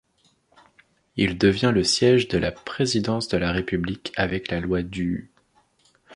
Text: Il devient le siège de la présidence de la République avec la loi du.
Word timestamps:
Il 1.15 1.37
devient 1.37 1.71
le 1.71 1.83
siège 1.83 2.27
de 2.27 2.39
la 2.39 2.51
présidence 2.51 3.27
de 3.27 3.37
la 3.37 3.51
République 3.51 4.11
avec 4.15 4.49
la 4.49 4.59
loi 4.59 4.81
du. 4.81 5.29